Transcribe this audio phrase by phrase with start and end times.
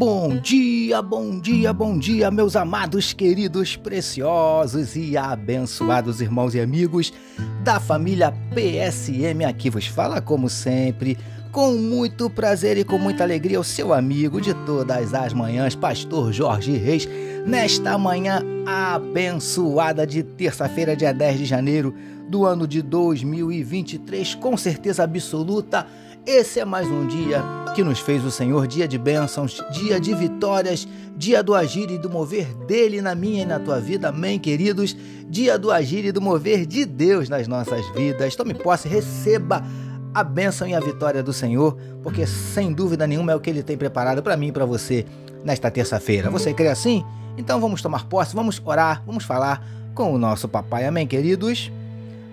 [0.00, 7.12] Bom dia, bom dia, bom dia, meus amados, queridos, preciosos e abençoados irmãos e amigos
[7.62, 9.44] da família PSM.
[9.44, 11.18] Aqui vos fala, como sempre,
[11.52, 16.32] com muito prazer e com muita alegria, o seu amigo de todas as manhãs, Pastor
[16.32, 17.06] Jorge Reis,
[17.44, 21.94] nesta manhã abençoada de terça-feira, dia 10 de janeiro
[22.26, 25.86] do ano de 2023, com certeza absoluta
[26.26, 27.42] esse é mais um dia
[27.74, 31.98] que nos fez o Senhor, dia de bênçãos, dia de vitórias, dia do agir e
[31.98, 34.08] do mover dele na minha e na tua vida.
[34.08, 34.96] Amém, queridos?
[35.28, 38.34] Dia do agir e do mover de Deus nas nossas vidas.
[38.34, 39.64] Tome posse, receba
[40.12, 43.62] a bênção e a vitória do Senhor, porque sem dúvida nenhuma é o que ele
[43.62, 45.06] tem preparado para mim e para você
[45.44, 46.30] nesta terça-feira.
[46.30, 47.04] Você crê assim?
[47.38, 50.86] Então vamos tomar posse, vamos orar, vamos falar com o nosso papai.
[50.86, 51.70] Amém, queridos?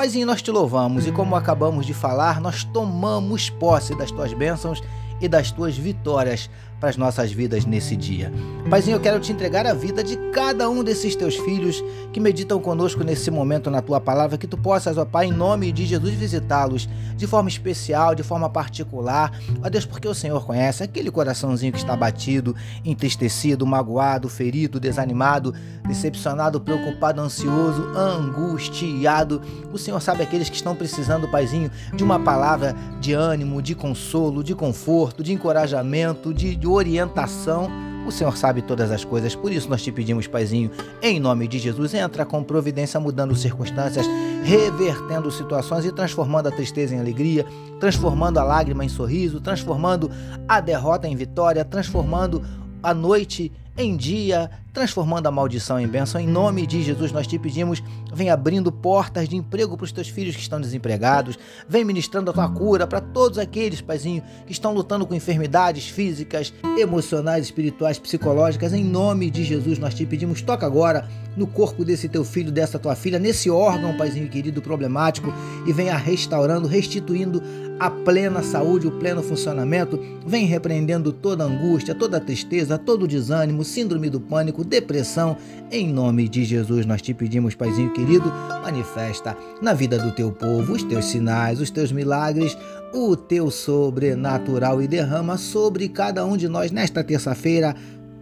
[0.00, 4.82] Paizinho, nós te louvamos e, como acabamos de falar, nós tomamos posse das tuas bênçãos
[5.20, 6.48] e das tuas vitórias
[6.80, 8.32] para as nossas vidas nesse dia.
[8.68, 12.58] Paizinho, eu quero te entregar a vida de cada um desses teus filhos que meditam
[12.58, 16.14] conosco nesse momento na tua palavra, que tu possas, ó Pai, em nome de Jesus,
[16.14, 19.38] visitá-los de forma especial, de forma particular.
[19.62, 25.54] Ó Deus, porque o Senhor conhece aquele coraçãozinho que está batido, entristecido, magoado, ferido, desanimado,
[25.86, 29.42] decepcionado, preocupado, ansioso, angustiado.
[29.72, 34.42] O Senhor sabe aqueles que estão precisando, Paizinho, de uma palavra de ânimo, de consolo,
[34.42, 37.70] de conforto, de encorajamento, de, de orientação.
[38.06, 40.70] O Senhor sabe todas as coisas, por isso nós te pedimos, Paizinho,
[41.02, 44.06] em nome de Jesus, entra com providência, mudando circunstâncias,
[44.42, 47.44] revertendo situações e transformando a tristeza em alegria,
[47.78, 50.10] transformando a lágrima em sorriso, transformando
[50.48, 52.42] a derrota em vitória, transformando
[52.82, 56.20] a noite em dia, transformando a maldição em bênção.
[56.20, 57.82] Em nome de Jesus, nós te pedimos,
[58.12, 61.38] vem abrindo portas de emprego para os teus filhos que estão desempregados,
[61.68, 66.52] vem ministrando a tua cura para todos aqueles, paizinho, que estão lutando com enfermidades físicas,
[66.78, 68.72] emocionais, espirituais, psicológicas.
[68.72, 72.78] Em nome de Jesus, nós te pedimos, toca agora no corpo desse teu filho, dessa
[72.78, 75.32] tua filha, nesse órgão, paizinho querido, problemático,
[75.66, 77.42] e venha restaurando, restituindo
[77.78, 84.10] a plena saúde, o pleno funcionamento, vem repreendendo toda angústia, toda tristeza, todo desânimo, síndrome
[84.10, 85.36] do pânico, depressão.
[85.70, 88.32] Em nome de Jesus, nós te pedimos, Paizinho querido,
[88.62, 92.56] manifesta na vida do teu povo os teus sinais, os teus milagres,
[92.92, 97.74] o teu sobrenatural e derrama sobre cada um de nós nesta terça-feira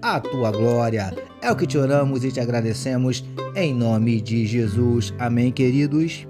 [0.00, 1.14] a tua glória.
[1.40, 3.24] É o que te oramos e te agradecemos
[3.54, 5.14] em nome de Jesus.
[5.18, 6.26] Amém, queridos.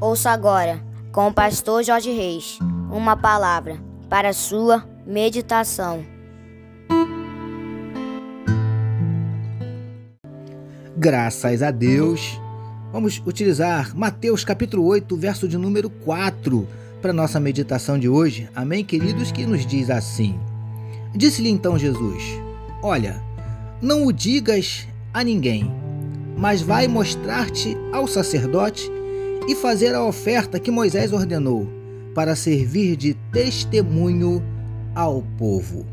[0.00, 0.80] Ouça agora,
[1.12, 2.58] com o pastor Jorge Reis,
[2.90, 6.04] uma palavra para sua Meditação.
[10.96, 12.40] Graças a Deus.
[12.92, 16.66] Vamos utilizar Mateus capítulo 8, verso de número 4
[17.00, 18.48] para nossa meditação de hoje.
[18.54, 20.38] Amém, queridos, que nos diz assim:
[21.14, 22.22] Disse-lhe então Jesus:
[22.82, 23.22] Olha,
[23.80, 25.70] não o digas a ninguém,
[26.36, 28.90] mas vai mostrar-te ao sacerdote
[29.46, 31.77] e fazer a oferta que Moisés ordenou,
[32.18, 34.42] para servir de testemunho
[34.92, 35.86] ao povo.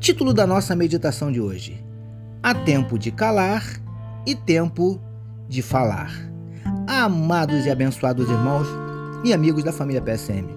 [0.00, 1.84] Título da nossa meditação de hoje:
[2.42, 3.78] Há tempo de calar
[4.26, 4.98] e tempo
[5.50, 6.10] de falar.
[6.86, 8.66] Amados e abençoados irmãos
[9.22, 10.48] e amigos da família PSM,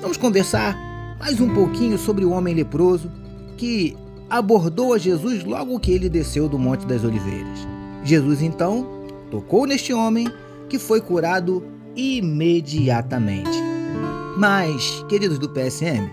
[0.00, 0.76] vamos conversar
[1.20, 3.12] mais um pouquinho sobre o homem leproso
[3.56, 3.96] que
[4.28, 7.60] abordou a Jesus logo que ele desceu do Monte das Oliveiras.
[8.02, 8.84] Jesus então
[9.30, 10.26] tocou neste homem
[10.68, 11.62] que foi curado
[11.96, 13.50] imediatamente.
[14.36, 16.10] Mas, queridos do PSM,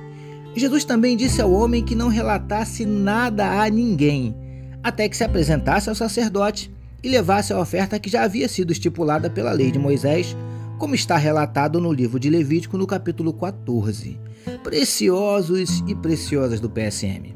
[0.56, 4.36] Jesus também disse ao homem que não relatasse nada a ninguém,
[4.84, 9.30] até que se apresentasse ao sacerdote e levasse a oferta que já havia sido estipulada
[9.30, 10.36] pela lei de Moisés,
[10.78, 14.20] como está relatado no livro de Levítico, no capítulo 14.
[14.64, 17.36] Preciosos e preciosas do PSM.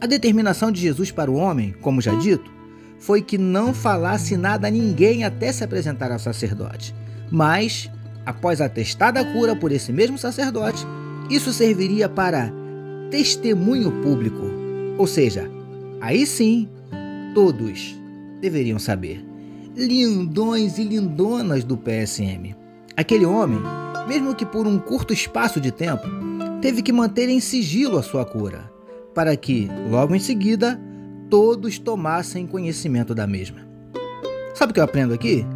[0.00, 2.50] A determinação de Jesus para o homem, como já dito,
[2.98, 6.94] foi que não falasse nada a ninguém até se apresentar ao sacerdote.
[7.30, 7.90] Mas,
[8.26, 10.84] após atestada a cura por esse mesmo sacerdote,
[11.30, 12.52] isso serviria para
[13.10, 14.44] testemunho público,
[14.98, 15.50] ou seja,
[16.00, 16.68] aí sim
[17.34, 17.96] todos
[18.40, 19.24] deveriam saber.
[19.76, 22.54] Lindões e lindonas do PSM.
[22.96, 23.60] Aquele homem,
[24.08, 26.02] mesmo que por um curto espaço de tempo,
[26.60, 28.70] teve que manter em sigilo a sua cura,
[29.14, 30.80] para que, logo em seguida,
[31.30, 33.60] todos tomassem conhecimento da mesma.
[34.54, 35.46] Sabe o que eu aprendo aqui?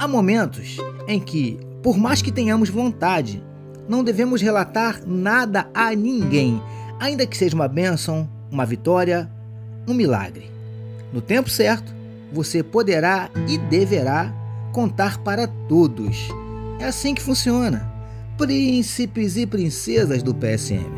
[0.00, 3.44] Há momentos em que, por mais que tenhamos vontade
[3.86, 6.58] não devemos relatar nada a ninguém,
[6.98, 9.30] ainda que seja uma bênção, uma vitória,
[9.86, 10.50] um milagre.
[11.12, 11.92] No tempo certo,
[12.32, 14.32] você poderá e deverá
[14.72, 16.28] contar para todos.
[16.78, 17.86] É assim que funciona.
[18.38, 20.88] príncipes e princesas do PSM.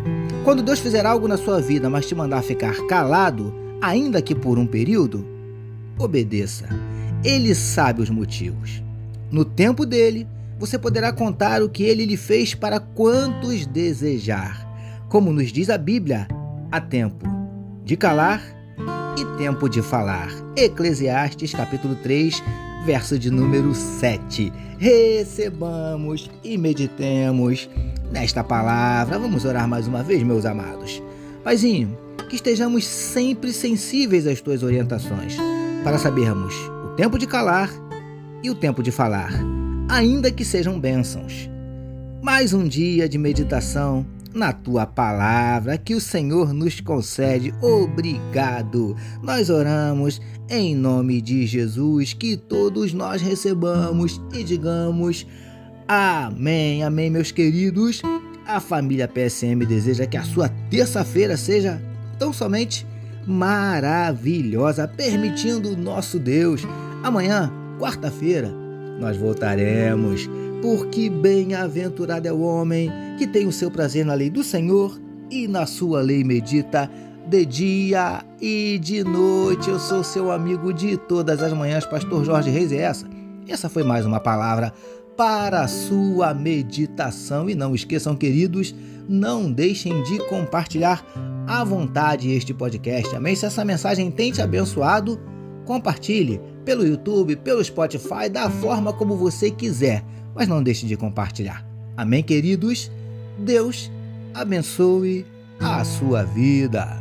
[0.44, 4.60] Quando Deus fizer algo na sua vida, mas te mandar ficar calado, ainda que por
[4.60, 5.26] um período,
[5.98, 6.68] obedeça.
[7.24, 8.80] Ele sabe os motivos.
[9.32, 14.68] No tempo dele, você poderá contar o que ele lhe fez para quantos desejar.
[15.08, 16.28] Como nos diz a Bíblia,
[16.70, 17.26] há tempo
[17.82, 18.42] de calar
[19.18, 20.28] e tempo de falar.
[20.54, 22.42] Eclesiastes capítulo 3,
[22.84, 24.52] verso de número 7.
[24.78, 27.70] Recebamos e meditemos
[28.12, 29.18] nesta palavra.
[29.18, 31.02] Vamos orar mais uma vez, meus amados.
[31.42, 31.96] Paizinho,
[32.28, 35.38] que estejamos sempre sensíveis às tuas orientações,
[35.82, 37.81] para sabermos o tempo de calar
[38.42, 39.32] e o tempo de falar,
[39.88, 41.48] ainda que sejam bênçãos.
[42.22, 47.54] Mais um dia de meditação na tua palavra que o Senhor nos concede.
[47.60, 48.96] Obrigado.
[49.22, 55.26] Nós oramos em nome de Jesus, que todos nós recebamos e digamos
[55.86, 56.82] amém.
[56.82, 58.02] Amém, meus queridos.
[58.46, 61.80] A família PSM deseja que a sua terça-feira seja
[62.18, 62.86] tão somente
[63.26, 66.62] maravilhosa, permitindo o nosso Deus.
[67.02, 68.48] Amanhã, quarta-feira,
[69.00, 70.30] nós voltaremos
[70.62, 72.88] porque bem-aventurado é o homem
[73.18, 74.96] que tem o seu prazer na lei do Senhor
[75.28, 76.88] e na sua lei medita
[77.26, 79.68] de dia e de noite.
[79.68, 83.04] Eu sou seu amigo de todas as manhãs, Pastor Jorge Reis, e essa,
[83.48, 84.72] essa foi mais uma palavra
[85.16, 87.50] para a sua meditação.
[87.50, 88.72] E não esqueçam, queridos,
[89.08, 91.04] não deixem de compartilhar
[91.48, 93.12] à vontade este podcast.
[93.16, 93.34] Amém?
[93.34, 95.18] Se essa mensagem tem te abençoado,
[95.64, 100.04] compartilhe pelo YouTube, pelo Spotify, da forma como você quiser
[100.34, 101.64] mas não deixe de compartilhar.
[101.96, 102.90] Amém, queridos?
[103.38, 103.90] Deus
[104.34, 105.26] abençoe
[105.60, 107.00] a sua vida.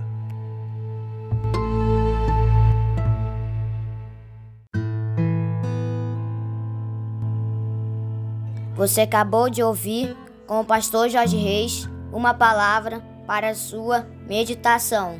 [8.75, 10.15] Você acabou de ouvir
[10.47, 15.19] com o pastor Jorge Reis uma palavra para a sua meditação.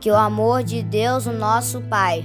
[0.00, 2.24] Que o amor de Deus, o nosso Pai,